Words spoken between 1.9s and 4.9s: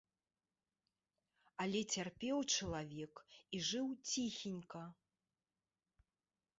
цярпеў чалавек і жыў ціхенька.